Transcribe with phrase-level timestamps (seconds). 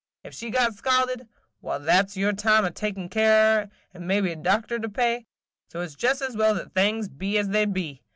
[0.25, 1.27] Ef she got scalded,
[1.59, 4.89] why, there 's your time a taking care on her, and mebbe a doctor to
[4.89, 5.27] pay;
[5.67, 8.01] so it 's jest as well that things be as they be.